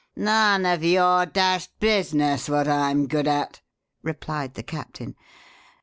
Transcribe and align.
"None 0.15 0.65
of 0.65 0.83
your 0.83 1.27
dashed 1.27 1.79
business 1.79 2.49
what 2.49 2.67
I'm 2.67 3.05
good 3.07 3.27
at," 3.27 3.61
replied 4.01 4.55
the 4.55 4.63
captain. 4.63 5.15